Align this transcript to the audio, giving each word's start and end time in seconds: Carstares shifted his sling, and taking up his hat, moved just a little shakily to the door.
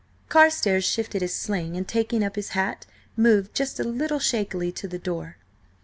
Carstares 0.29 0.83
shifted 0.83 1.21
his 1.21 1.35
sling, 1.35 1.77
and 1.77 1.87
taking 1.87 2.23
up 2.23 2.35
his 2.35 2.49
hat, 2.57 2.87
moved 3.15 3.53
just 3.53 3.79
a 3.79 3.83
little 3.83 4.17
shakily 4.17 4.71
to 4.71 4.87
the 4.87 4.97
door. 4.97 5.37